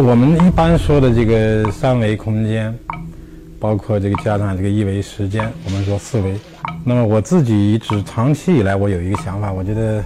[0.00, 2.76] 我们一般说的这个三维空间，
[3.60, 6.36] 包括这个加上这个一维时间，我们说四维。
[6.84, 10.02] 那么我自己一直长期以来，我有一个想法，我觉得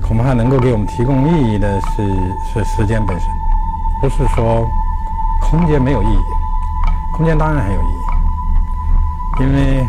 [0.00, 2.02] 恐怕能够给我们提供意义的是
[2.50, 3.28] 是时间本身，
[4.00, 4.66] 不是说
[5.42, 9.86] 空间没有意义，空间当然很有意义，因为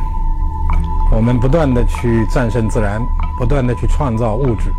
[1.09, 3.01] 我们不断的去战胜自然，
[3.37, 4.73] 不断的去创造物质，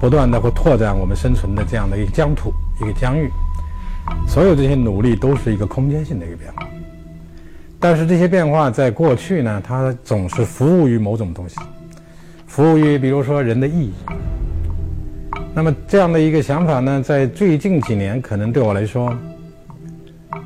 [0.00, 3.32] 不断的会拓展我们生存的这样的一个疆土、一个疆域，
[4.26, 6.68] 所有这些努力都是一个空间性的一个变化。
[7.78, 11.56] 但是这些变化在过去呢，它总是服务于某种东西，
[12.46, 13.92] 服务于比如说人的意义。
[15.54, 19.12] 那么这样的一个想法呢，在最近几年可能对我来说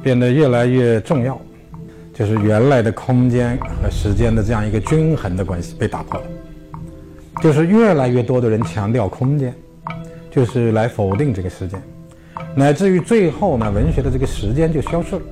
[0.02, 1.40] 变得越来越重要，
[2.12, 6.26] 就是原来的空间和时间的这样一个均衡的关系被打破了，
[7.42, 9.54] 就是越来越多的人强调空间，
[10.30, 11.80] 就是来否定这个时间，
[12.54, 15.22] 乃至于最后呢，文学的这个时间就消失了。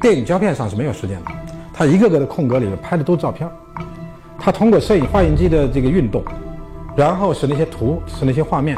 [0.00, 1.30] 电影胶片上是没有时间的，
[1.72, 3.48] 它一个个的空格里面拍的都是照片，
[4.38, 6.22] 它通过摄影放映机的这个运动，
[6.94, 8.76] 然后使那些图使那些画面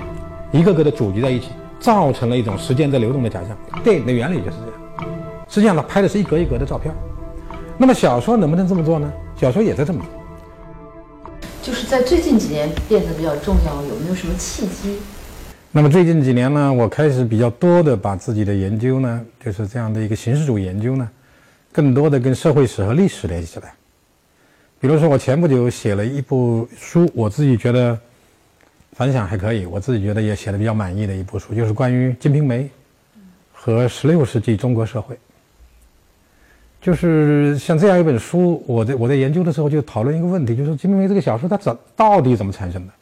[0.53, 1.49] 一个个的组集在一起，
[1.81, 3.83] 造成了一种时间在流动的假象。
[3.83, 5.11] 电影的原理就是这样，
[5.49, 6.95] 实际上它拍的是一格一格的照片。
[7.77, 9.13] 那么小说能不能这么做呢？
[9.37, 10.09] 小说也在这么做。
[11.61, 14.99] 就是在最近几年变得比较重要，有没有什么契机？
[15.79, 21.09] 那么最近几年呢，我开始比较多的把自己的研究呢，就是这样的一个形式主义研究呢，
[21.71, 23.73] 更多的跟社会史和历史联系起来。
[24.81, 27.97] 比如说，我前不久写了一部书，我自己觉得
[28.91, 32.65] 反响还可以，我自己觉得也写的比较满意的一部书，就是关于《金瓶梅》
[33.53, 35.17] 和十六世纪中国社会。
[36.83, 42.93] 就是像这样一本书，我在我在研究的时候就讨论一个问题，就是《金瓶梅》这个小说它怎到底怎么产生的？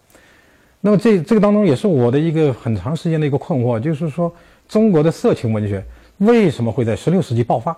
[0.87, 4.33] 那么这这个当中也是我的一个很长时间的一个困惑，就是说
[4.69, 5.85] 中国的色情文学
[6.19, 7.77] 为什么会在十六世纪爆发？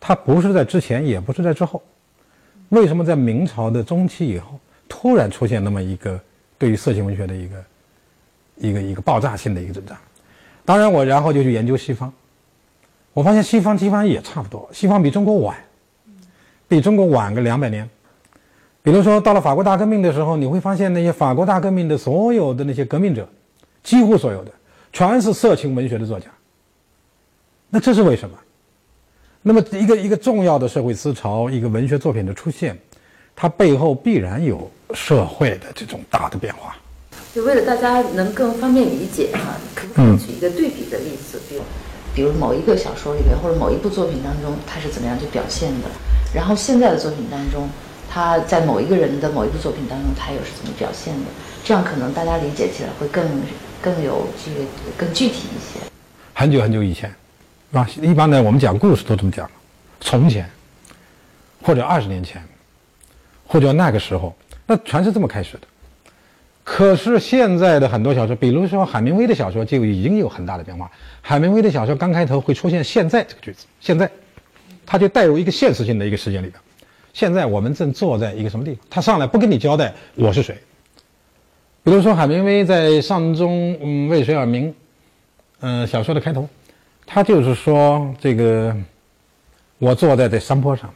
[0.00, 1.80] 它不是在之前，也不是在之后，
[2.70, 4.58] 为什么在明朝的中期以后
[4.88, 6.20] 突然出现那么一个
[6.58, 7.64] 对于色情文学的一个
[8.56, 9.96] 一个一个爆炸性的一个增长？
[10.64, 12.12] 当然，我然后就去研究西方，
[13.12, 15.56] 我发现西方基本上也差不多，西方比中国晚，
[16.66, 17.88] 比中国晚个两百年。
[18.84, 23.28] 比如说，到了法国大革命的时候，你会发现那些法国大革命的所有的那些革命者，
[23.84, 24.50] 几乎所有的
[24.92, 26.26] 全是色情文学的作家。
[27.70, 28.36] 那这是为什么？
[29.40, 32.76] 那么一个一个重要的社会思潮，一个文学作品的出现，
[33.36, 36.74] 它背后必然有社会的这种大的变化。
[37.32, 41.40] 就为了大家能更方便理解哈，可不可以举一个对比的例子？
[41.48, 41.62] 比如，
[42.16, 45.88] 比如某一个小说里面或者某一部作品当中，它是怎么样去表现的？
[46.34, 47.68] 然后现在的作品当中。
[48.14, 51.30] 他在某一个人的某一部作品当中，他又是怎么表现的？
[51.64, 53.24] 这样可能大家理解起来会更
[53.80, 54.66] 更有这个
[54.98, 55.80] 更具体一些。
[56.34, 57.08] 很久很久以前，
[57.70, 57.88] 是吧？
[58.02, 59.50] 一般呢，我们讲故事都这么讲：
[60.02, 60.46] 从前，
[61.62, 62.42] 或者二十年前，
[63.46, 64.36] 或者那个时候，
[64.66, 65.60] 那全是这么开始的。
[66.62, 70.90] 可是现在的很多小说，比如说海明威的小说，就已经有很大的变化。
[71.22, 74.10] 海明威的小说刚开头会出现“现在”这个句子，现在，
[74.84, 76.60] 他就带入一个现实性的一个时间里边。
[77.12, 78.86] 现在我们正坐在一个什么地方？
[78.88, 80.56] 他上来不跟你交代我是谁。
[81.84, 84.70] 比如说海明威在《上中嗯为谁而鸣》
[85.60, 86.48] 嗯小说的开头，
[87.04, 88.74] 他就是说这个
[89.78, 90.88] 我坐在这山坡上，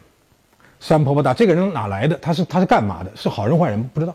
[0.80, 2.16] 山坡不大，这个人哪来的？
[2.16, 3.10] 他是他是干嘛的？
[3.14, 4.14] 是好人坏人不知道。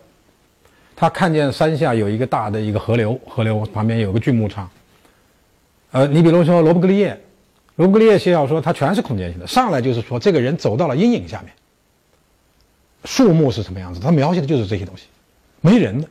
[0.95, 4.69] 他看见山下有一个大的一个河流，河流旁边有个锯木厂。
[5.91, 7.19] 呃，你比如说罗伯格利叶，
[7.75, 11.53] 罗伯格利叶写小说，他全是空间性的，上来就是说这个人走到了阴影下面。
[13.05, 13.99] 树木是什么样子？
[13.99, 15.05] 他描写的就是这些东西，
[15.61, 16.07] 没人的，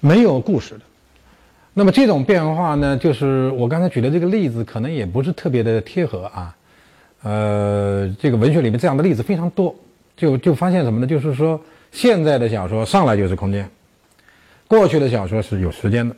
[0.00, 0.80] 没有故事的。
[1.74, 6.56] 那么这种变化呢，就是我刚才举的这个例子，可能也不是特别的贴合啊。
[7.22, 9.74] 呃，这个文学里面这样的例子非常多，
[10.16, 11.06] 就就发现什么呢？
[11.06, 11.60] 就是说
[11.90, 13.68] 现在的小说上来就是空间，
[14.68, 16.14] 过去的小说是有时间的。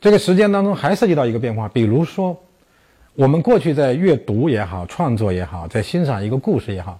[0.00, 2.36] 这个时间当中还涉及到一个变化，比如说
[3.14, 6.98] 我们过去在阅读也好，创作也好，在欣赏一个故事也好。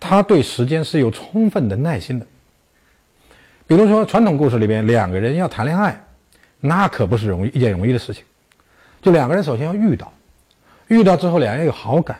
[0.00, 2.26] 他对时间是有充分的耐心的。
[3.66, 6.00] 比如说，传统故事里边，两个人要谈恋爱，
[6.60, 8.24] 那可不是容易一件容易的事情。
[9.02, 10.12] 就两个人首先要遇到，
[10.88, 12.18] 遇到之后两人有好感，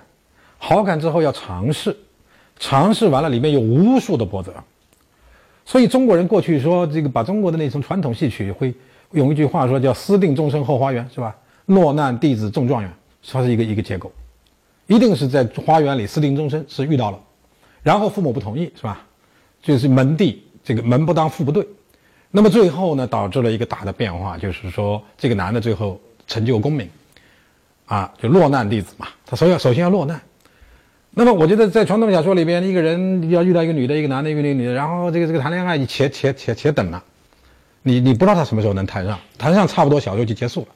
[0.58, 1.96] 好感之后要尝试，
[2.58, 4.52] 尝试完了里面有无数的波折。
[5.64, 8.74] 所以中国人过去说这个，把中国的那种传统戏曲会
[9.12, 11.34] 用一句话说叫“私定终身后花园”，是吧？
[11.66, 12.92] 落难弟子中状元，
[13.26, 14.12] 它是一个一个结构，
[14.86, 17.18] 一定是在花园里私定终身，是遇到了。
[17.82, 19.04] 然后父母不同意，是吧？
[19.62, 21.66] 就是门第，这个门不当户不对，
[22.30, 26.88] 那么最后呢，导致了一个大的变化，就是说这个男的最后成就功名，
[27.86, 30.20] 啊，就落难弟子嘛，他首要首先要落难。
[31.10, 37.02] 那么我觉得在传统小说里边，一个人要遇到一个女的，一个男的，一个女的，然后这个这个谈恋爱，你且且且且等了，
[37.82, 40.68] 你你不知道他什么时候能谈上，谈上差不多小说就结束了。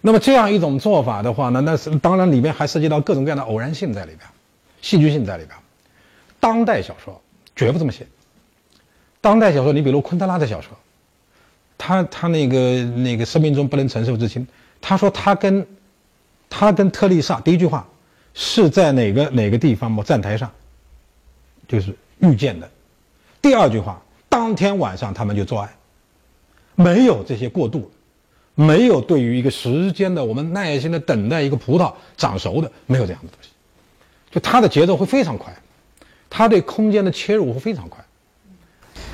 [0.00, 4.20] 那么这样一种做法的话呢，那是当然里面还涉及到各种各样的偶然性在里边，
[4.80, 5.56] 戏剧性在里边。
[6.40, 7.20] 当代小说
[7.56, 8.06] 绝不这么写。
[9.20, 10.70] 当代小说，你比如昆德拉的小说，
[11.76, 14.46] 他他那个那个生命中不能承受之轻，
[14.80, 15.66] 他说他跟
[16.48, 17.86] 他跟特丽莎第一句话
[18.34, 20.50] 是在哪个哪个地方某站台上，
[21.66, 22.70] 就是遇见的。
[23.42, 25.68] 第二句话，当天晚上他们就做爱，
[26.74, 27.90] 没有这些过渡。
[28.60, 33.50] 没有对于一个时间的我们耐心的等待一个葡萄长熟的，没有这样的东西，
[34.38, 35.52] 就它的节奏会非常快，
[36.30, 37.98] 它对空间的切入会非常快。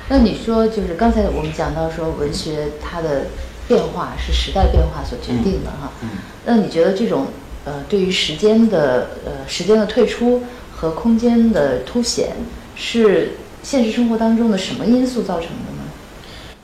[0.07, 3.25] 那你说，就是刚才我们讲到说，文学它的
[3.67, 5.91] 变化是时代变化所决定的哈。
[6.03, 6.09] 嗯。
[6.45, 7.25] 那你觉得这种
[7.65, 12.35] 呃，对于时间的呃时间的退出和空间的凸显，
[12.75, 13.31] 是
[13.63, 16.59] 现实生活当中的什么因素造成的呢？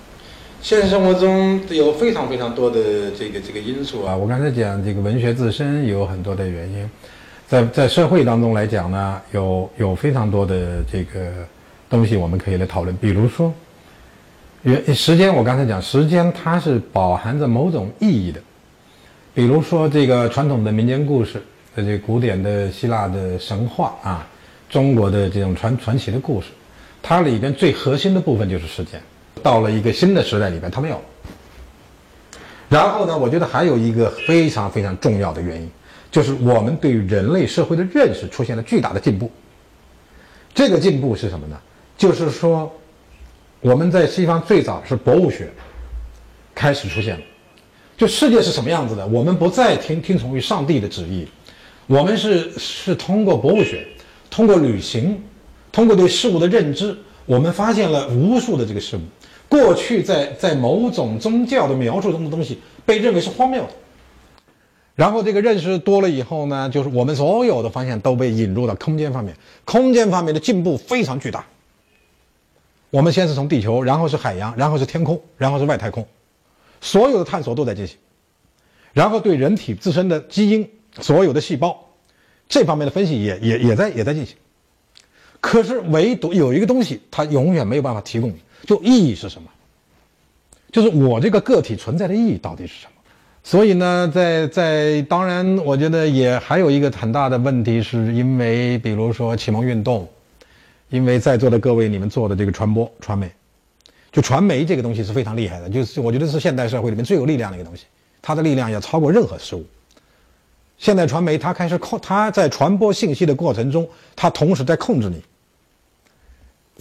[0.61, 6.87] 现实生活中有非常非常多的这个这个因素啊，我刚才讲这个文学自身有很多的原因，
[7.51, 11.29] 在在社会当中来讲呢，有有非常多的这个
[11.89, 13.53] 东西我们可以来讨论，比如说，
[14.61, 18.39] 原时间我刚才讲时间它是饱含着某种意义的，
[19.33, 21.43] 比如说这个传统的民间故事，
[21.75, 24.25] 呃，这古典的希腊的神话啊，
[24.69, 26.47] 中国的这种传传奇的故事，
[27.03, 28.97] 它里边最核心的部分就是时间。
[29.43, 31.01] 到了一个新的时代里边，它没有。
[32.69, 35.69] 然后呢，我觉得还有一个非常非常重要的原因，
[36.11, 39.31] 就是我们对于人类社会的认识出现了巨大的进步。
[40.53, 41.57] 这个进步是什么呢？
[41.97, 42.71] 就是说，
[43.61, 45.49] 我们在西方最早是博物学
[46.53, 47.21] 开始出现了，
[47.95, 51.25] 就世界是什么样子的，我们不再听听从于上帝的旨意，
[51.87, 53.87] 我们是是通过博物学，
[54.29, 55.23] 通过旅行，
[55.71, 59.01] 通过对事物的认知，我们发现了无数的这个事物。
[59.47, 63.69] 过去在在某种宗教的描述中的东西被认为是荒谬的，
[64.95, 69.35] 然后这个认识多了以后呢，就是我们所有的方向都被引入到空间方面，
[69.65, 71.45] 空间方面的进步非常巨大。
[72.89, 76.05] 我们先是从地球，然后是海洋，然后是天空，然后是外太空，
[76.81, 77.97] 所有的探索都在进行，
[78.91, 81.87] 然后对人体自身的基因、所有的细胞
[82.49, 84.35] 这方面的分析也也也在也在进行。
[85.39, 88.31] 可是唯独有一个东西，它永远没有办法提供。
[88.67, 89.49] 就意义是什么？
[90.71, 92.90] 就是我这个个体存在的意义到底是什么？
[93.43, 100.07] 所以呢，在在当然，我觉得也还有一个很大的问题，是因为比如说启蒙运动，
[100.89, 103.29] 因为在座的各位你们做的这个传播传媒，
[104.11, 107.85] 就传媒这个东西是非常厉害的，就是我觉得是现代社会里面最有力量的一个东西，
[108.21, 109.65] 它的力量要超过任何事物。
[110.77, 115.23] 现代传媒它开始控，它在传播信息的过程中，它同时在控制你。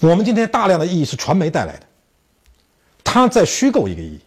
[0.06, 1.86] 我们今天大量的意义是传媒带来的，
[3.02, 4.20] 他在虚构一个意义，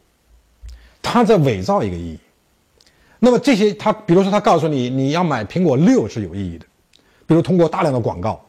[1.02, 2.20] 他在伪造一个意义。
[3.26, 6.66] 那么这些，他比如说他告诉你你要买苹果六是有意义的，
[7.26, 8.44] 比如通过大量的广告，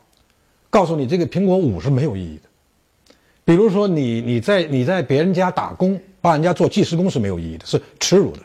[0.69, 2.49] 告诉你这个苹果五是没有意义的。
[3.44, 8.41] 比如说你你在你在别人家打工，帮人家做计时工是没有意义的，是耻辱的，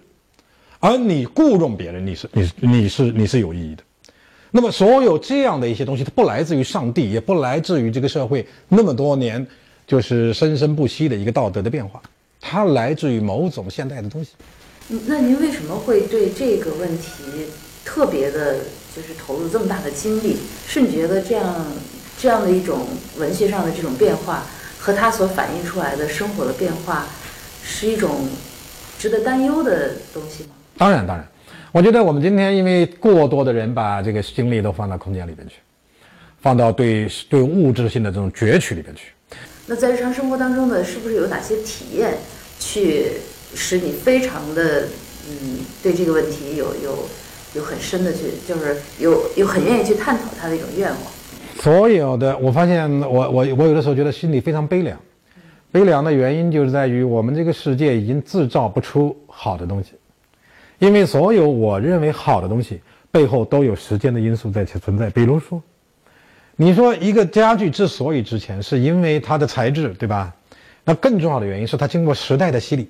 [0.80, 3.82] 而你雇佣别人，你是你是你是你是有意义的。
[4.52, 9.44] 那么，所有这样的一些东西，它不来自于上帝，也不来自于这个社会那么多年
[9.88, 12.00] 就是生生不息的一个道德的变化，
[12.40, 14.34] 它来自于某种现代的东西。
[15.08, 17.46] 那您为什么会对这个问题
[17.86, 18.56] 特别的，
[18.96, 20.38] 就是投入这么大的精力？
[20.68, 21.66] 是你觉得这样
[22.18, 24.44] 这样的一种文学上的这种变化，
[24.80, 27.06] 和它所反映出来的生活的变化，
[27.64, 28.28] 是一种
[28.98, 30.50] 值得担忧的东西吗？
[30.78, 31.28] 当然，当然。
[31.72, 35.58] 我觉得我们今天因为过多的人把这个精力都放到空间里边去，
[36.42, 39.12] 放到对对物质性的这种攫取里边去。
[39.68, 42.18] 那在日常生活当中呢，是不是有哪些体验，
[42.60, 43.12] 去
[43.56, 44.88] 使你非常的
[45.28, 47.10] 嗯对这个问题有有
[47.56, 50.98] 有很深的去，就是有有很愿意去探讨它的一种愿望？
[51.62, 54.98] 所有的，我发现我我我有的时候觉得心里非常悲凉，
[55.72, 59.92] 悲凉的原因就是在于我们这个世界已经制造不出好的东西。
[60.78, 62.80] 因为所有我认为好的东西
[63.12, 65.10] 背后都有时间的因素在存在。
[65.10, 65.62] 比如说，
[66.56, 70.34] 你说一个家具之所以值钱，是因为它的材质，对吧？
[70.86, 72.88] 那更重要的原因是它经过时代的洗礼。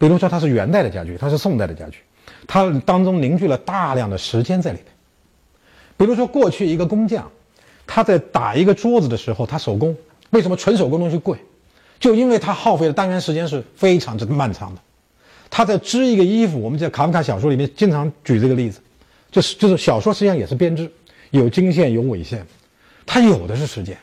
[0.00, 1.98] 比如说，它是元代的家具，它是宋代的家具，
[2.46, 4.86] 它当中凝聚了大量的时间在里面。
[5.98, 7.30] 比如说，过去一个工匠，
[7.86, 9.94] 他在打一个桌子的时候，他手工，
[10.30, 11.36] 为什么纯手工东西贵？
[11.98, 14.80] 就因为它耗费的单元时间是非常之漫长的。
[15.50, 16.58] 他在织一个衣服。
[16.58, 18.80] 我们在卡夫卡小说里面经常举这个例子，
[19.30, 20.90] 就是就是小说实际上也是编织，
[21.28, 22.46] 有经线有纬线，
[23.04, 23.98] 它有的是时间。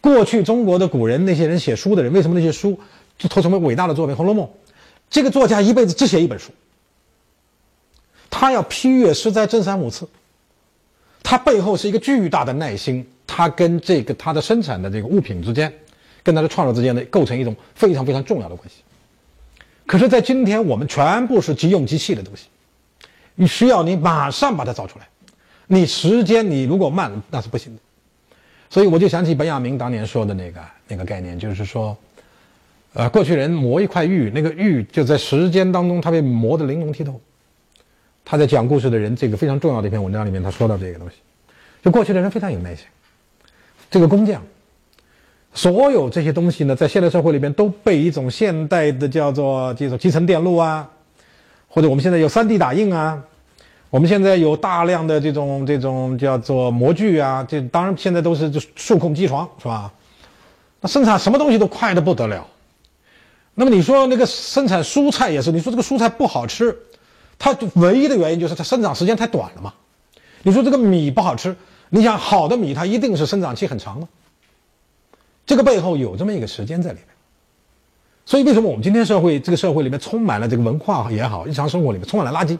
[0.00, 2.78] 过去中国的古人那些人写书的人，为什么那些书
[3.18, 4.14] 就都成为伟大的作品？
[4.16, 4.46] 《红楼梦》，
[5.10, 6.50] 这个作家一辈子只写一本书，
[8.30, 10.08] 他要批阅诗在正三五次，
[11.22, 15.72] 他背后是一个巨大的耐心，他跟这个他的生产的这个物品之间，
[16.22, 18.82] 跟他的创作之间的构成一种非常非常重要的关系。
[19.86, 22.46] 可是，在今天我们全部是即用即弃的东西，
[23.34, 25.06] 你需要你马上把它造出来，
[25.66, 27.82] 你时间你如果慢那是不行的。
[28.70, 31.96] 所以我就想起本雅明当年说的那个那个概念，就是说，
[32.94, 37.20] 呃，过去人磨一块玉，那个玉就在时间当中，它被磨得玲珑剔透。
[38.24, 41.16] 他在讲故事的人这个非常重要的一篇文章里面，他说到这个东西，
[41.82, 42.86] 就过去的人非常有耐心。
[43.90, 44.40] 这个工匠，
[45.52, 50.88] 所有这些东西呢，在现代社会里面都被一种现代的叫做这种集成电路啊，
[51.68, 53.22] 或者我们现在有 3D 打印啊。
[53.90, 59.92] 我们现在有大量的这种这种叫做模具啊，这当然现在都是就数控机床是吧？
[60.80, 62.46] 那生产什么东西都快的不得了。
[63.54, 66.76] 那么你说那个生产蔬菜也是，你说这个蔬菜不好吃，
[67.38, 69.72] 它唯一的原因就是它生长时间太短了嘛。
[70.42, 71.54] 你说这个米不好吃，
[71.90, 74.08] 你想好的米它一定是生长期很长的，
[75.46, 77.06] 这个背后有这么一个时间在里面。
[78.26, 82.58] 所以为什么我们今天社会这个社会里面充满了这个文化也好，日常生活里面充满了垃圾？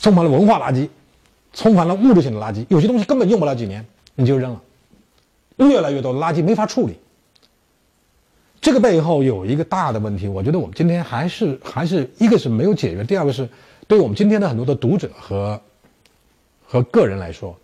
[0.00, 0.88] 充满了文化垃圾，
[1.52, 2.64] 充满了物质性的垃圾。
[2.68, 4.60] 有些东西根本用不了几年，你就扔了。
[5.56, 6.98] 越来越多的垃圾没法处理。
[8.62, 13.46] 这个背后有一个大的问题，我觉得我们今天还是还是一个是没有解决，第二个是
[13.88, 15.60] 对我们今天的很多的读者和
[16.64, 17.58] 和个人来说，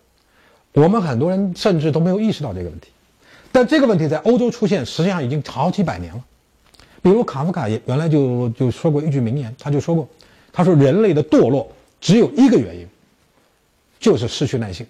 [0.72, 2.88] 我们很多人甚至都没有意识到这个问题。
[3.52, 6.22] 但这个问题在欧洲出现，实际上已经好几百年了。
[7.00, 10.06] 比如卡夫卡也原来就就说过一句名言，他就说过，
[10.52, 11.70] 他说人类的堕落。
[12.00, 12.86] 只有一个原因，
[13.98, 14.86] 就是失去耐性。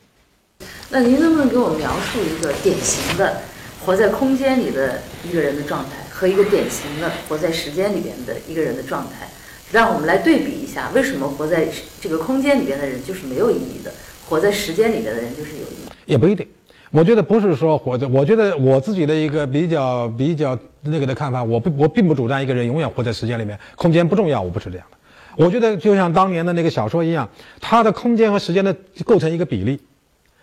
[0.91, 3.41] 那您能不能给我描述一个典型的
[3.85, 9.29] 活在空间里的一个人的状态，和一个典型的活在时间里边的一个人的状态，
[9.71, 11.69] 让我们来对比一下，为什么活在
[12.01, 13.93] 这个空间里边的人就是没有意义的，
[14.29, 15.89] 活在时间里边的人就是有意义？
[16.07, 16.45] 也不一定。
[16.91, 24.99] 我觉得不是说活着，我觉得我自己的一个比较比较那个的看法，我不我并不主张一个人永远活在时间里面，空间不重要，我不是这样的。
[25.37, 27.29] 我觉得就像当年的那个小说一样，
[27.61, 29.79] 它的空间和时间的构成一个比例，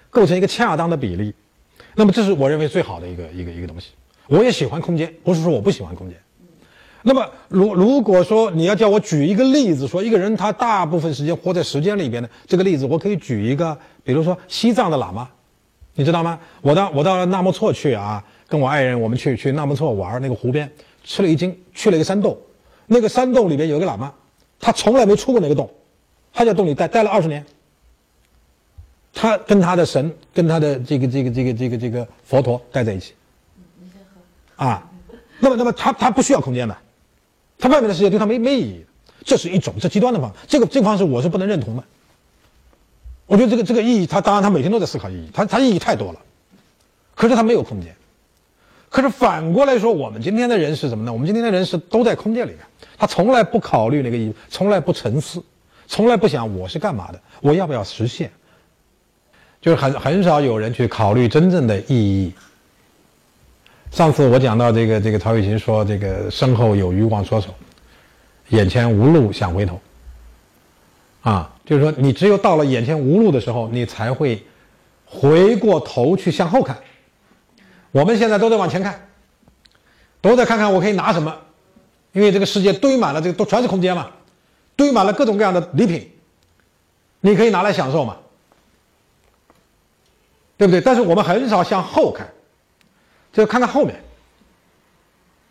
[0.09, 1.33] 构成一个恰当的比例。
[1.95, 3.89] 那么这是我认为最好的一个一个一个东西。
[4.27, 6.17] 我也喜欢空间，不是说我不喜欢空间。
[7.03, 15.29] 那么如如果说你要叫我举一个例子，说一个人他大部分时间活在时间里边的这个例子，我可以举一个，比如说西藏的喇嘛，
[15.93, 16.39] 你知道吗？
[16.61, 20.67] 我到我到纳木错去啊，跟我爱人我们去去纳木错玩那个湖边，
[21.03, 22.35] 吃了一惊，去了一个山洞，
[22.87, 24.11] 那个山洞里边有一个喇嘛。
[24.59, 25.69] 他从来没出过那个洞，
[26.33, 27.45] 他在洞里待待了二十年。
[29.13, 33.13] 他跟他的神，跟他的这个这个这个这个这个佛陀待在一起。
[34.55, 34.89] 啊，
[35.39, 36.77] 那么那么他他不需要空间的，
[37.57, 38.85] 他外面的世界对他没没意义。
[39.23, 41.83] 这是一种这极端的方，这个这个方式我是不能认同的。
[43.25, 46.19] 我觉得这个这个意义，他当然他每天都在思考意义，他他意义太多了，
[47.15, 47.95] 可是他没有空间。
[48.87, 51.11] 可是反过来说，我们今天的人是什么呢？
[51.11, 52.59] 我们今天的人是都在空间里面，
[52.99, 55.43] 他从来不考虑那个意义，从来不沉思，
[55.87, 58.31] 从来不想我是干嘛的，我要不要实现，
[59.59, 62.31] 就是很很少有人去考虑真正的意义。
[63.91, 67.53] 上次我讲到这个这个曹雪芹说这个身后有余忘缩手，
[68.49, 69.79] 眼前无路想回头。
[71.21, 74.45] 啊，就是说你只有到了眼前无路的时候，你才会
[75.05, 76.77] 回过头去向后看。
[77.91, 79.07] 我们现在都在往前看，
[80.21, 81.35] 都在看看我可以拿什么，
[82.11, 84.11] 因为这个世界堆满了这个都全是空间嘛，
[84.75, 86.11] 堆满了各种各样的礼品，
[87.21, 88.17] 你可以拿来享受嘛，
[90.57, 90.81] 对不对？
[90.81, 92.27] 但是我们很少向后看，
[93.35, 94.01] 就看看后面，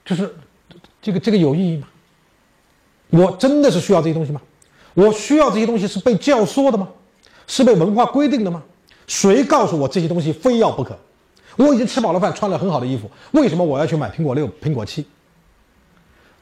[0.04, 0.34] 就是
[1.02, 1.88] 这个这个有意义吗？
[3.10, 4.40] 我真的是需要这些东西吗？
[4.94, 6.88] 我需要这些东西是被教唆的吗？
[7.46, 8.62] 是被文化规定的吗？
[9.06, 10.98] 谁告诉我这些东西非要不可？
[11.56, 15.04] 我已经吃饱了饭，穿了很好的衣服，为什么我要去买苹果六、苹果七？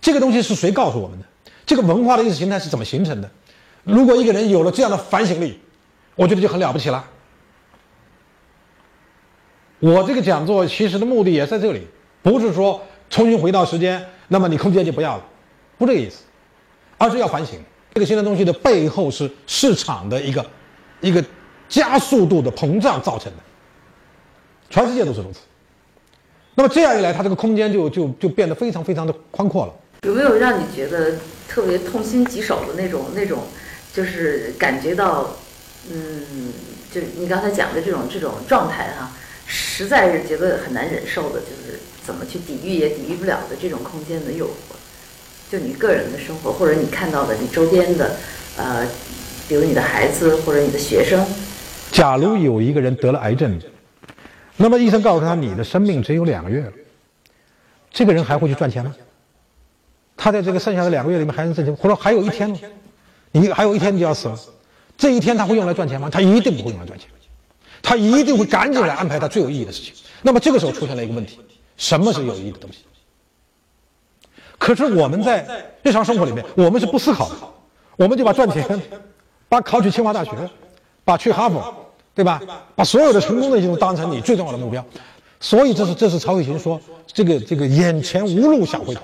[0.00, 1.25] 这个东西是谁告诉我们的？
[1.66, 3.28] 这个文化的意识形态是怎么形成的？
[3.82, 5.58] 如果一个人有了这样的反省力，
[6.14, 7.04] 我觉得就很了不起了。
[9.83, 11.85] 我这个讲座其实的目的也在这里，
[12.23, 15.25] 不是说重新回到时间，那么你空间就不要了，
[15.77, 16.19] 不这个意思，
[16.99, 17.59] 而是要反省
[17.93, 20.47] 这个新的东西的背后是市场的一个
[21.01, 21.23] 一个
[21.69, 23.39] 加速度的膨胀造成的。
[24.71, 25.41] 全世界都是如此，
[26.55, 29.75] 那么这样一来，它这个空间就就就变得非常非常的宽阔了。
[30.03, 33.43] 有没有让你觉得特别痛心疾首的那种那种，
[33.93, 35.27] 就是感觉到，
[35.91, 36.53] 嗯，
[36.93, 39.11] 就是你刚才讲的这种这种状态哈，
[39.54, 44.75] 实在是觉得很难忍受的，就是怎么去抵御也抵御不了的这种空间的诱惑。
[45.50, 48.16] 就你个人的生活，或者你看到的你周边的，
[48.56, 48.88] 呃，
[49.47, 51.23] 比如你的孩子或者你的学生。
[51.90, 53.61] 假如有一个人得了癌症，
[54.56, 56.73] 那么医生告诉他你的生命只有两个月了，
[57.90, 58.97] 这个人还会去赚钱吗？
[60.16, 62.59] 他在这个剩下的两个月里面还能挣钱，或者还有一天，
[63.32, 64.38] 你还有一天你就要死了，
[64.97, 66.09] 这一天他会用来赚钱吗？
[66.11, 67.09] 他一定不会用来赚钱，
[67.83, 69.93] 他一定会赶紧来安排他最有意义的事情。
[70.23, 71.41] 那么这个时候出现了一个问题：
[71.77, 72.79] 什么是有意义的东西？
[74.59, 75.45] 可是我们在
[75.83, 77.35] 日常生活里面，我们是不思考的，
[77.97, 78.81] 我们就把赚钱，
[79.49, 80.31] 把考取清华大学，
[81.05, 81.75] 把去哈佛，
[82.15, 82.41] 对吧？
[82.77, 84.85] 把所有的成功的都当成你最重要的目标。
[85.41, 89.03] 所以这是这是曹雪芹说这个这个眼前无路想回头，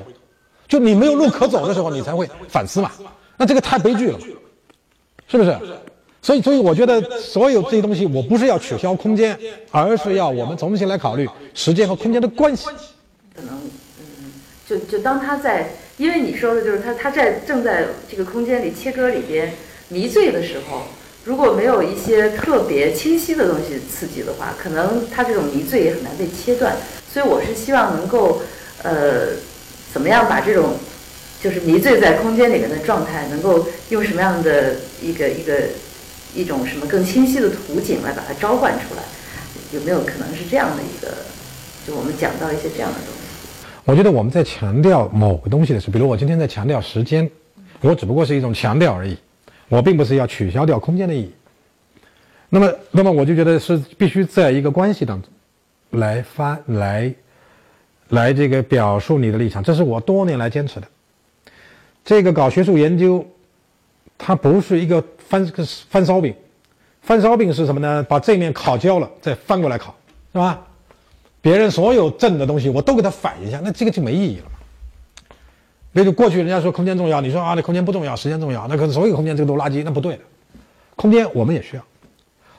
[0.68, 2.92] 就你没有路可走的时候，你才会反思嘛。
[3.36, 4.18] 那这个太悲剧了，
[5.26, 5.58] 是不是？
[6.20, 9.38] 所以所以我觉得所有这些东西，我不是要取消空间，
[9.70, 12.66] 而是要我们重新来考虑时间和空间的关系。
[13.34, 13.54] 可能。
[13.54, 13.72] 嗯
[14.68, 19.54] 就就当他在，因为你说的就是他他在正在这个空间里切割里边
[19.88, 20.82] 迷醉的时候，
[21.24, 26.76] 如果没有一些特别清晰的东西刺激的话，可能他这种迷醉也很难被切断。
[27.10, 28.42] 所以我是希望能够，
[28.82, 29.28] 呃，
[29.90, 30.74] 怎么样把这种
[31.42, 35.54] 就是迷醉在空间里面的状态，能够用什么样的一个一个
[36.34, 39.02] 一种什么更清晰的图景来把它召唤出来？
[39.72, 41.14] 有没有可能是这样的一个？
[41.86, 43.18] 就我们讲到一些这样的东西。
[43.84, 47.30] 我觉得我们在强调某个东西的时候，比如我今天在强调时间，
[47.80, 49.16] 我只不过是一种强调而已，
[49.68, 51.32] 我并不是要取消掉空间的意义。
[52.50, 55.30] 那么，那么我就觉得是必须在一个关系当中，
[56.00, 57.12] 来发来，
[58.08, 60.88] 来这个表述你的立场，这是我多年来坚持的。
[62.04, 63.26] 这个搞学术研究，
[64.16, 66.34] 它不是一个翻个翻烧饼，
[67.02, 68.02] 翻烧饼是什么呢？
[68.08, 69.94] 把这面烤焦了，再翻过来烤，
[70.32, 70.64] 是吧？
[71.40, 74.50] 别人所有正的东西，我都给他反一下，那这个就没意义了嘛。
[75.92, 80.22] 那就过去人家说空间重要，你说啊，那空间不重要，时间重要，那可是所有空间这个都垃圾，那不对的。
[80.96, 81.82] 空间我们也需要，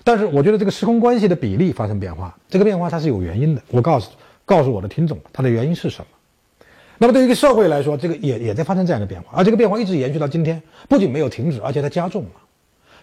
[0.04, 3.62] 但是我觉得这个时空关系的比例发生变化，这个变化它是有原因的。
[3.70, 4.12] 我告诉
[4.46, 6.66] 告诉我的听众，它的原因是什么？
[6.98, 12.30] 那么对于一个社会来说，这个也也在发生这样的变化，而这个变化一直延续到今天，不仅没有停止，而且它加重了。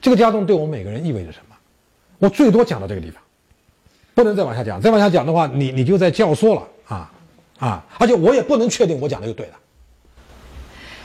[0.01, 1.57] 这个加重对我们每个人意味着什么？
[2.19, 3.23] 我最多讲到这个地方。
[4.15, 7.13] 不能再往下讲，再往下讲的话，你你就在教唆了啊
[7.59, 7.85] 啊！
[7.99, 9.53] 而且我也不能确定我讲的就对的。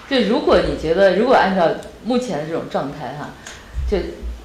[0.09, 1.67] 就如果你觉得，如果按照
[2.05, 3.29] 目前的这种状态哈，
[3.89, 3.97] 就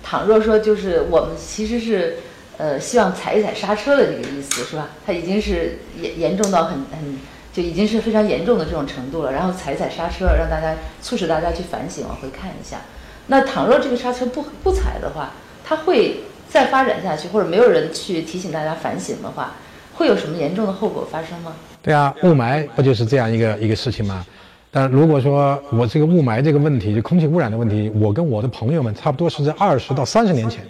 [0.02, 2.16] 倘若说就是我们其实是
[2.56, 4.88] 呃希望踩一踩刹车的这个意思是吧？
[5.06, 7.18] 它已经是严严重到很很
[7.52, 12.80] 就已经是非常严重的这种程度了，然后踩踩刹车，让大家促使大家去反省，往回看一下。
[13.26, 15.30] 那倘若这个刹车不不踩的话，
[15.64, 16.20] 它会。
[16.48, 19.52] 再发展下去，或者没有人去提醒大家反省的话，
[19.92, 21.52] 会有什么严重的后果发生吗？
[21.82, 24.24] 对啊，雾霾不就是这样一个一个事情吗？
[24.70, 30.64] 但如果说我这个雾霾这个问题，就空气污染的问题，我跟我的朋友们差不多是在二十到三十年前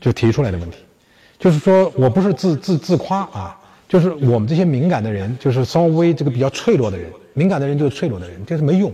[0.00, 0.78] 就提出来的问题，
[1.36, 8.90] 就是说我不是自自自夸啊，就是我们这些敏感的人，就是稍微这个比较脆弱的人，敏感的人就是脆弱的人，就是没用，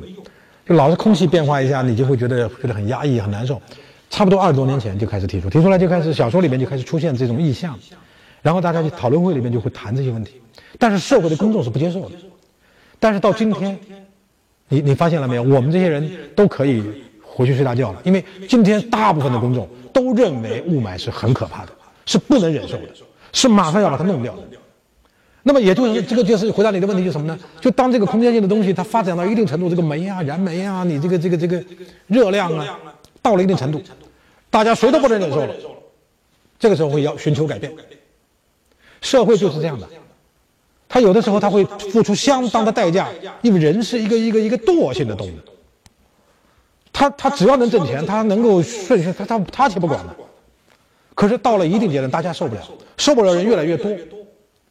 [0.68, 3.61] 就老是空气变化一下，你就会觉得觉得很压抑很难受。
[4.11, 7.78] 差不多二十多年前就开始提出，提出来就开始小说里面就开始出现这种意象，
[8.42, 10.40] 然后大家去讨论会里面就会谈这些问题，
[10.78, 12.16] 但是社会的公众是不接受的。
[12.98, 13.78] 但是到今天，
[14.68, 15.42] 你你发现了没有？
[15.42, 16.83] 我们这些人都可以
[17.22, 21.72] 回去睡大觉了，因为今天大部分的公众都认为雾霾是很可怕的，
[22.04, 22.88] 是不能忍受的，
[23.33, 24.42] 是马上要把它弄掉的。
[25.49, 27.39] 那么也就是这个就是回答你的问题，就是什么呢？
[27.59, 31.65] 就当这个空间性的东西它发展到一定程度，这个煤啊、燃煤啊，你这个这个这个
[32.07, 32.79] 热量啊。
[33.23, 33.83] 到了一定程度，
[34.51, 35.55] 大家谁都不能忍受了，
[36.59, 37.73] 这个时候会要寻求改变。
[39.01, 39.89] 社会就是这样的，
[40.87, 43.09] 他有的时候他会付出相当的代价，
[43.41, 45.33] 因为人是一个一个一个惰性的动物。
[46.93, 50.15] 他他只要能挣钱，他能够顺顺他他他且不管了。
[51.15, 52.61] 可是到了一定阶段，大家受不了，
[52.99, 53.91] 受不了人越来越多，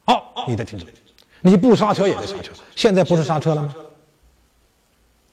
[0.08, 0.86] 好，你在停止，
[1.42, 2.52] 你不刹车也得刹车。
[2.76, 3.76] 现在不是刹车了吗？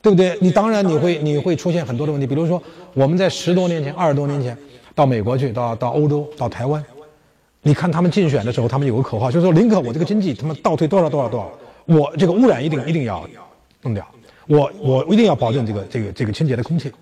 [0.02, 0.36] 对不对？
[0.38, 4.54] 你当然你会你会出现很多的问题，比如说我们在十多年前、二十多年前
[4.94, 6.84] 到美国去，到到欧洲、到台湾，
[7.62, 11.50] 你看他们竞选的时候，他们有个口号，就是说林可，我这个经济他妈倒退多少多少多少，
[11.86, 13.26] 我这个污染一定一定要
[13.80, 14.06] 弄掉，
[14.46, 16.92] 我我一定要保证这个这个这个清洁的空气。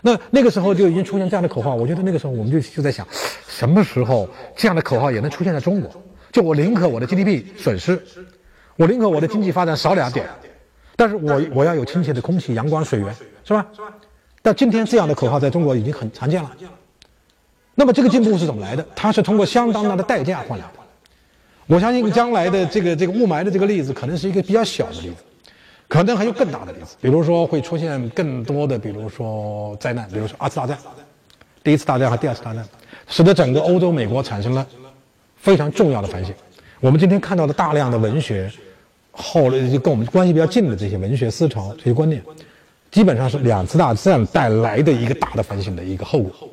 [0.00, 3.06] 那那个时候就已经出现这样的口号，我觉得那个时候我们就就在想，
[3.46, 4.26] 什么时候
[4.56, 5.90] 这样的口号也能出现在中国？
[6.38, 8.00] 就我宁可我的 GDP 损失，
[8.76, 10.24] 我宁可我的经济发展少两点。
[10.94, 13.12] 但是我我要有清洁的空气、阳光、水源，
[13.44, 13.66] 是吧？
[14.40, 16.52] 但今天这样的口号在中国已经很常见了。
[17.74, 18.86] 那么这个进步是怎么来的？
[18.94, 20.72] 它是通过相当大的代价换来的。
[21.66, 25.16] 我相信将来的这个这个雾霾的这个例子，可能是一个比较小的例子，
[25.88, 26.94] 可能还有更大的例子。
[27.00, 30.78] 比如说会出现更多的，比如说灾难，比如说二次大战，
[31.64, 32.64] 第一次大战和第二次大战，
[33.08, 34.64] 使得整个欧洲、美国产生了
[35.40, 36.34] 非常重要的反省。
[36.80, 38.50] 我们今天看到的大量的文学，
[39.12, 42.22] 后来就跟我们关系比较近的这些文学思潮、这些观念，
[42.90, 46.48] 基本上是两次大战带来的一个大的反省的一个后果。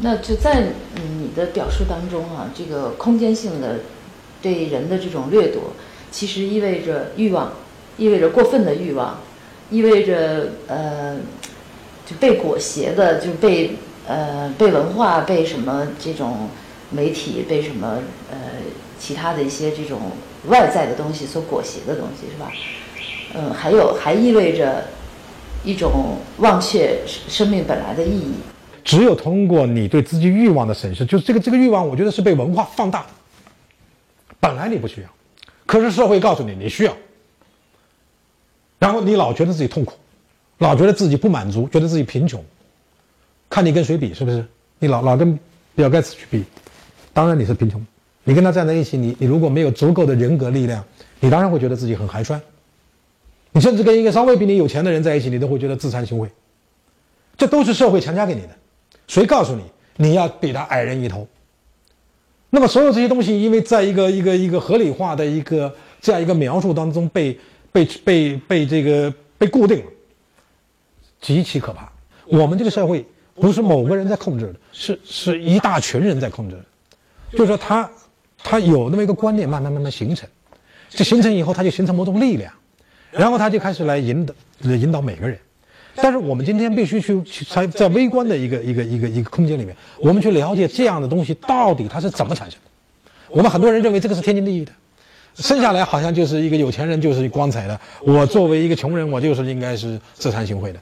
[0.00, 3.80] 那就在你的表述当中啊，这个空间性的
[4.40, 5.72] 对人的这种掠夺，
[6.12, 7.52] 其实意味着欲望，
[7.96, 9.18] 意味着过分的欲望，
[9.70, 11.16] 意味着呃
[12.06, 13.72] 就被裹挟的，就被
[14.06, 16.48] 呃被文化、被什么这种
[16.90, 17.98] 媒体、被什么
[18.30, 18.36] 呃
[18.98, 20.00] 其他的一些这种
[20.46, 22.52] 外在的东西所裹挟的东西，是吧？
[23.34, 24.84] 嗯，还有还意味着
[25.64, 28.32] 一种忘却生命本来的意义。
[28.82, 33.04] 只有通过你对自己欲望的审视，就是这个这个欲望，我觉得是被文化放大。
[34.40, 35.08] 本来你不需要，
[35.66, 36.96] 可是社会告诉你你需要，
[38.78, 39.92] 然后你老觉得自己痛苦，
[40.58, 42.42] 老觉得自己不满足，觉得自己贫穷。
[43.50, 44.42] 看你跟谁比，是不是？
[44.78, 45.38] 你老老跟
[45.74, 46.44] 比尔盖茨去比，
[47.18, 47.84] 当然你是贫穷。
[48.22, 50.84] 你跟他站在一起，你你如果没有足够的人格力量，
[51.18, 52.40] 你当然会觉得自己很寒酸。
[53.50, 56.28] 你甚至跟一个稍微比你有钱的人在一起，你都会觉得自惭形秽。
[57.36, 58.50] 这都是社会强加给你的。
[59.08, 59.64] 谁告诉你
[59.96, 61.26] 你要比他矮人一头？
[62.50, 67.36] 那么所有这些东西，因为在一个一个一个合理化的一个这样一个描述当中被
[67.72, 69.90] 被被被这个被固定了，
[71.20, 71.90] 极其可怕。
[72.26, 73.04] 我们这个社会
[73.34, 76.64] 不是某个人在控制的，是是一大群人在控制的。
[77.32, 77.88] 就是说，他
[78.42, 80.28] 他有那么一个观念，慢慢慢慢形成，
[80.88, 82.52] 这形成以后，他就形成某种力量，
[83.10, 85.38] 然后他就开始来引导引导每个人。
[86.00, 92.70] 但是我们今天必须去去在在微观的一个一个一个一个空间里面，我们去了解这样的东西到底它是怎么产生的。
[93.28, 94.72] 我们很多人认为这个是天经地义的，
[95.34, 100.78] 生下来好像就是一个有钱人就是光彩的，我作为一个穷人，我就是应该是自惭形秽的。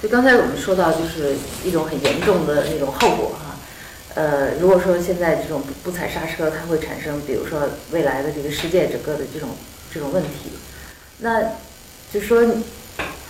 [0.00, 3.32] 就刚才我们说到，就是一种很严重的那种后果。
[4.18, 7.60] 呃，如果说现在这种不踩刹车，它会产生，比如说
[7.92, 9.48] 未来的这个世界整个的这种
[9.92, 10.50] 这种问题，
[11.18, 11.40] 那
[12.12, 12.44] 就说。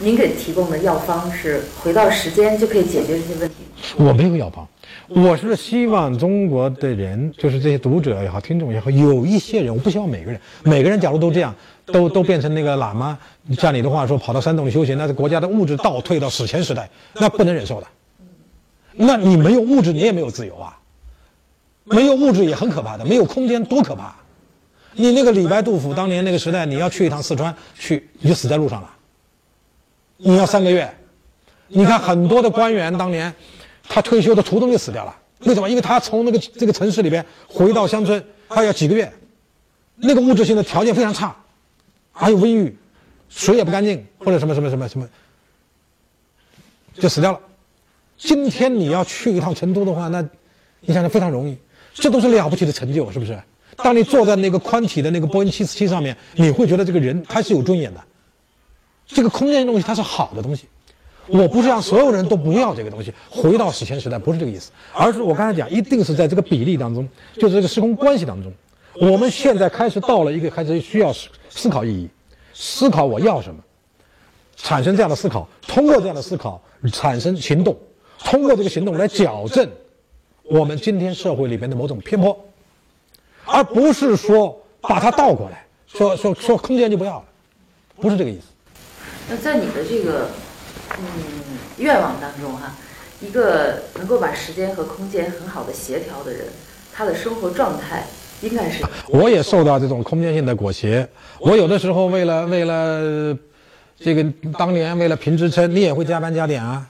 [0.01, 3.57] 您给提供的药方是回到时间就可以解决这些问题？
[3.97, 4.67] 我没有药方，
[5.09, 11.53] 我是希望中国的人，就是这些读者也好，听众也好，有一些人，我不希望每个人，每个人假如都这样，
[11.87, 13.19] 都都变成那个喇嘛，
[13.59, 17.87] 像你的话说，跑到山洞里修行，那是国家的物质倒退到史前时代，那不能忍受的。
[18.95, 20.78] 那你没有物质，你也没有自由啊。
[21.91, 24.15] 没有物质也很可怕的，没有空间多可怕。
[24.93, 28.91] 你那个李白、杜甫当年那个时代，你要去一趟四川，去你就死在路上了。
[30.17, 30.93] 你要三个月，
[31.69, 33.33] 你看很多的官员当年，
[33.89, 35.17] 他退休的途中就死掉了。
[35.45, 35.71] 为什么？
[35.71, 39.13] 因为他从那个这个城市里边回到乡村，他要几个月，
[39.95, 41.37] 那个物质性的条件非常差，
[42.11, 42.77] 还有瘟疫，
[43.29, 45.09] 水也不干净，或者什么什么什么什么，
[46.95, 47.41] 就死掉了。
[48.17, 50.21] 今天你要去一趟成都的话，那
[50.81, 51.57] 你想想非常容易，
[51.95, 53.39] 这都是了不起的成就，是不是？
[53.77, 58.01] 当你坐在那个宽体的那个波音七四七上面，你会觉得这个人他是有尊严的。
[59.07, 60.67] 这个空间东西它是好的东西，
[61.29, 68.53] 我不是让所有人都不要这个东西，回到史前时代不是这个意思，而是我刚才讲，一定是在这个比例当中，就是这个时空关系当中，
[69.01, 72.09] 我们现在开始到了一个开始需要思思考意义，
[72.53, 73.61] 思考我要什么，
[74.57, 76.61] 产生这样的思考，通过这样的思考
[76.93, 77.75] 产生行动，
[78.19, 79.67] 通过这个行动来矫正
[80.51, 82.37] 我们今天社会里面的某种偏颇，
[83.45, 87.25] 而不是说把它倒过来，说说说空间就不要了，
[87.97, 88.47] 不是这个意思。
[89.29, 90.29] 那在你的这个
[90.99, 91.05] 嗯
[91.77, 92.75] 愿望当中哈，
[93.21, 96.47] 一个能够把时间和空间很好的协调的人，
[96.95, 98.07] 他的生活状态
[98.41, 98.83] 应该是。
[99.09, 101.07] 我也受到这种空间性的裹挟，
[101.41, 103.37] 我有的时候为了为了
[103.99, 104.25] 这个
[104.59, 106.89] 当年为了评职称，你也会加班加点啊，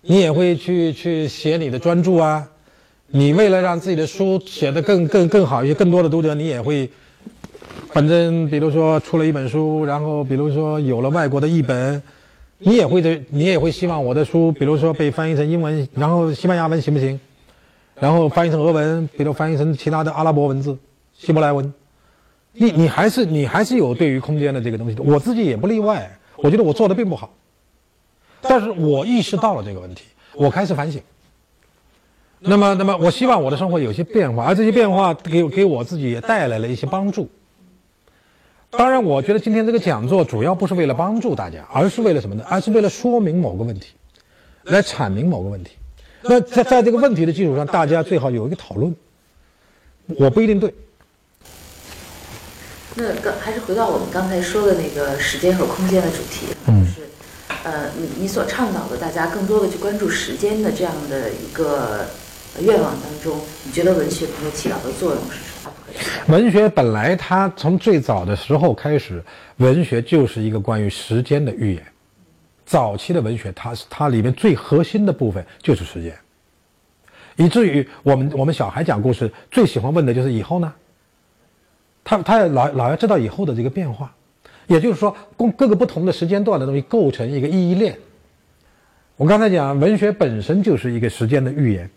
[0.00, 2.48] 你也会去去写你的专著啊，
[3.10, 6.88] 你为了让自己的书写得更更更好一些，更多的读者，你也会。
[7.90, 12.02] 反正比如说出了一本书，然后比如说有了外国的译本，
[12.58, 17.18] 你也会这，你也会希望我的书，比如说被翻译成英文，然后西班牙文行不行？
[17.94, 20.76] 然后翻译成俄文，比如翻译成其他的阿拉伯文字、
[21.14, 21.72] 希伯来文。
[22.52, 26.10] 你你还是你还是有对于空间的这个东西的，我自己也不例外。
[26.36, 27.30] 我觉得我做的并不好，
[28.42, 31.00] 但是我意识到了这个问题，我开始反省。
[32.40, 37.28] 那么那么我希望我的生活有些变化，而这些变化给给我自己也带来了一些帮助。
[38.70, 42.44] 当然，我觉得今天这个讲座主要不是为了帮助大家，而是为了什么呢？
[42.48, 43.94] 而是为了说明某个问题，
[44.64, 45.72] 来阐明某个问题。
[46.22, 48.94] 那在在这个问题的基础上，大家最好有一个讨论。
[50.18, 50.72] 我不一定对。
[52.94, 57.08] 那刚还是回到我们刚才说的那个时间和空间的主题，就是
[57.64, 62.06] 呃，你你所倡导的大家更多的去关注时间的这样的一个
[62.62, 65.72] 愿望当中，你觉得文学能够起到的作用是什么？
[66.28, 69.22] 文学本来它从最早的时候开始，
[69.56, 71.82] 文学就是一个关于时间的预言。
[72.66, 76.14] 早期的文学，它是它里面最核心的部分就是时间，
[77.36, 80.72] 以至于我们我们小孩讲故事最喜欢问的就是以后呢？
[82.04, 84.14] 他他老老要知道以后的这个变化，
[84.66, 87.98] 也就是说，共各个不同的时间段的东西构成一个意义链。
[89.16, 91.90] 我刚才讲，文学本身就是一个时间的预言。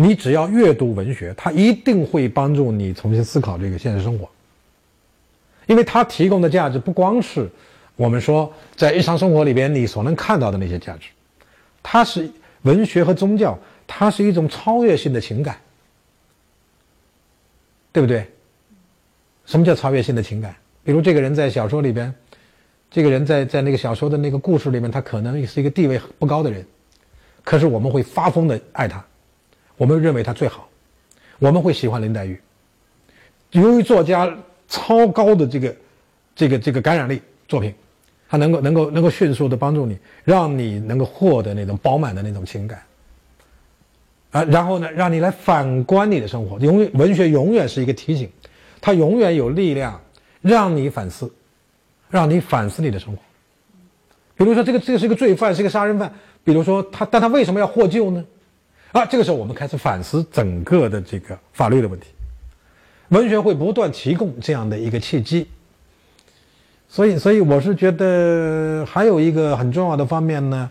[0.00, 4.28] 你只要阅读文学，它一定会帮助你重新思考这个现实生活，
[5.66, 7.50] 因为它提供的价值不光是
[7.96, 11.08] 我们说在日常生活里边你所能看到的那些价值，
[11.82, 12.30] 它是
[12.62, 13.58] 文学和宗教，
[13.88, 15.58] 它是一种超越性的情感，
[17.90, 18.24] 对不对？
[19.46, 20.54] 什么叫超越性的情感？
[20.84, 22.14] 比如这个人在小说里边，
[22.88, 26.64] 这个人在在那个小说的那个故事里面，他可能是一个地位不高的人，
[27.42, 29.04] 可是我们会发疯的爱他。
[29.78, 30.68] 我们认为他最好，
[31.38, 32.38] 我们会喜欢林黛玉。
[33.52, 34.36] 由于作家
[34.68, 35.74] 超高的这个、
[36.34, 37.72] 这个、这个感染力作品，
[38.28, 42.82] 他能够、能够、能够迅速的帮助你，让你能够获得那种饱满的那种情感。
[44.32, 46.58] 啊，然后呢，让你来反观你的生活。
[46.58, 48.28] 永远，文学永远是一个提醒，
[48.80, 49.98] 它永远有力量
[50.42, 51.32] 让你反思，
[52.10, 53.22] 让你反思你的生活。
[54.36, 56.12] 比如说，这个这个是一个罪犯，是一个杀人犯。
[56.44, 58.24] 比如说他，但他为什么要获救呢？
[58.92, 62.06] 啊，这个时候我们开始反思整个的这个法律的问题，
[63.08, 65.46] 文学会不断提供这样的一个契机。
[66.88, 70.70] 所以，所以我是觉得还有一个很重要的方面呢，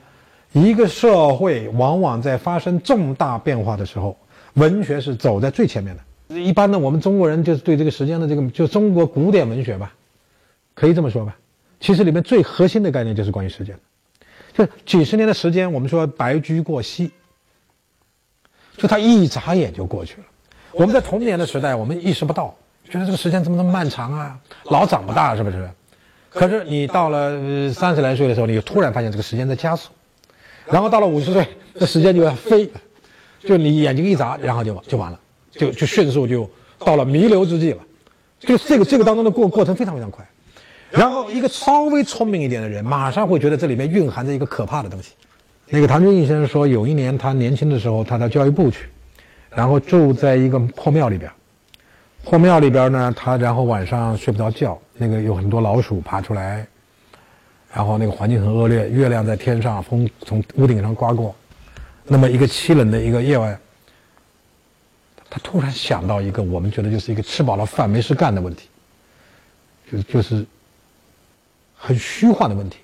[0.51, 4.17] 一个社会往往在发生重大变化的时候，
[4.55, 6.39] 文学是走在最前面的。
[6.39, 9.93] 一般呢，我们中国人就是对这个时间的这个，就中国古典文学吧，
[10.73, 11.37] 可以这么说吧。
[11.79, 13.77] 其实里面最核心的概念就是关于时间，
[14.53, 17.11] 就几十年的时间，我们说白驹过隙。
[18.77, 20.23] 就他一眨眼就过去了。
[20.71, 22.55] 我们在童年的时代，我们意识不到，
[22.89, 24.37] 觉得这个时间怎么那么漫长啊？
[24.65, 25.69] 老长不大，是不是？
[26.29, 29.89] 可是你到了三十来岁的时候，你突然发现这个时间在加速，
[30.67, 31.47] 然后到了五十岁，
[31.79, 32.69] 这时间就要飞，
[33.41, 35.19] 就你眼睛一眨，然后就就完了，
[35.51, 37.79] 就就迅速就到了弥留之际了。
[38.39, 40.23] 就这个这个当中的过过程非常非常快。
[40.91, 45.13] 然后一个稍微聪明一点的人，马上会觉得这里面蕴含着一个可怕的东西。
[45.69, 48.87] 那个唐君毅先生说，有一年他年轻的时候，他到教育部去，
[49.49, 51.29] 然后住在一个破庙里边。
[52.23, 56.65] 破庙里边呢，他然后晚上睡不着觉，那个有很多老鼠爬出来，
[57.73, 61.35] 然后那个环境很恶劣，月亮在天上，风从屋顶上刮过。
[62.05, 63.59] 那么一个凄冷的一个夜晚，
[65.29, 68.69] 他突然想到一个我们觉得就是一个吃饱了饭没事干的问题，
[69.91, 70.45] 就就是
[71.75, 72.77] 很虚幻的问题，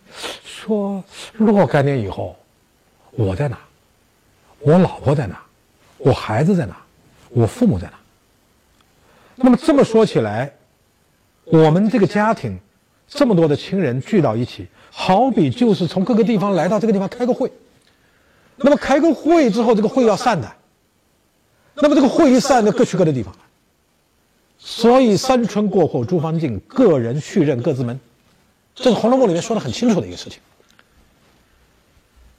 [0.44, 2.36] 说若干年以后。
[3.16, 3.58] 我在哪？
[4.60, 5.40] 我老婆在哪？
[5.98, 6.78] 我孩子在哪？
[7.30, 7.94] 我父母在哪？
[9.36, 10.54] 那么这么说起来，
[11.46, 12.60] 我们这个家庭
[13.08, 17.52] 这么多的亲人聚到一起，好比就是从各个地方来到这个地方开个会。
[18.56, 20.52] 那么开个会之后，这个会要散的。
[21.76, 23.40] 那么这个会一散，就各去各的地方了。
[24.60, 28.00] 所以三春过后诸方尽，个人续任各自门。
[28.76, 30.40] 这是《红楼梦》里面说的很清楚的一个事情。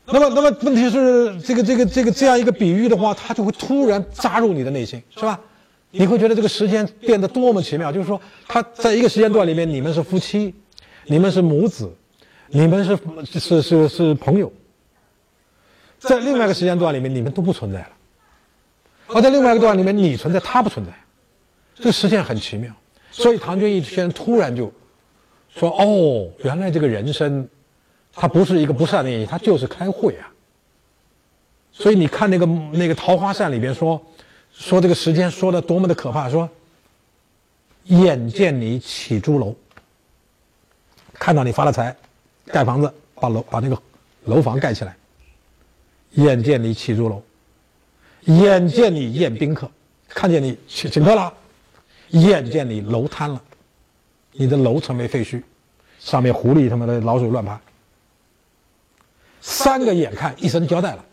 [0.06, 5.40] 那么，那么问题是，这个、这个、这个这样一个比喻的话，它就会突然扎入你的内心，是吧？
[5.90, 7.90] 你会觉得这个时间变得多么奇妙。
[7.90, 10.54] 就是说，他在一个时间段里面，你们是夫妻，
[11.06, 11.90] 你们是母子，
[12.48, 12.98] 你们是
[13.40, 14.46] 是是是朋友；
[15.98, 17.88] 在另外一个时间段里面，你们都不存在了；
[19.16, 20.92] 而在另外一个段里面，你存在，他不存在。
[21.74, 22.70] 这个时间很奇妙。
[23.10, 24.70] 所以唐君毅先生突然就
[25.48, 27.48] 说：“哦，原来这个人生。”
[28.14, 30.31] 它不是一个不善的演绎，它就是开会啊。
[31.72, 34.00] 所以你看那个那个《桃花扇》里边说，
[34.53, 36.48] 说这个时间说的多么的可怕，说
[37.85, 39.55] 眼见你起朱楼，
[41.14, 41.94] 看到你发了财，
[42.46, 43.77] 盖房子，把楼把那个
[44.27, 44.96] 楼房盖起来，
[46.12, 47.20] 眼见你起朱楼，
[48.27, 49.68] 眼见你宴宾客，
[50.09, 51.35] 看见你请请客了，
[52.11, 53.42] 眼见你楼瘫了，
[54.31, 55.42] 你的楼成为废墟，
[55.98, 57.61] 上面狐狸他妈的老鼠乱爬。
[59.46, 61.04] 三个眼看一声交代了，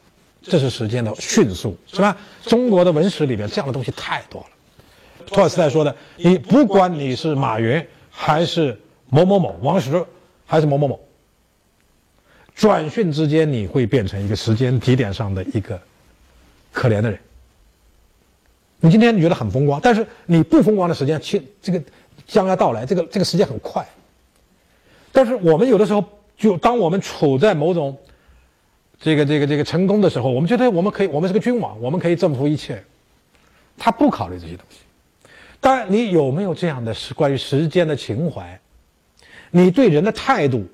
[0.42, 2.16] 这是时间的迅速，是吧？
[2.44, 5.26] 中国的文史里面这样的东西太多了。
[5.28, 10.02] 托尔斯泰说的：“你不管你是马云，还是某某某王石，
[10.46, 10.98] 还是某某某？
[12.56, 15.78] 转瞬之间，你会变成一个时间节点上的一个
[16.72, 17.20] 可怜的人。
[18.80, 21.84] 你今天你觉得很风光，但是你不风光的时间，其这个
[22.26, 23.86] 将要到来，这个这个时间很快。
[25.12, 26.02] 但是我们有的时候，
[26.38, 27.98] 就当我们处在某种
[29.02, 32.82] 这个这个这个成功的时候，我们觉得我们可以，我们是个君王，我们可以征服一切。
[33.78, 34.78] 他不考虑这些东西。
[35.60, 38.60] 当然，你有没有这样的是关于时间的情怀？
[39.50, 40.66] 你对人的态度，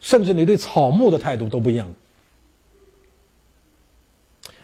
[0.00, 1.92] 甚至你对草木的态度都不一样。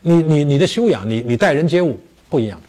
[0.01, 2.61] 你你你的修养，你你待人接物不一样。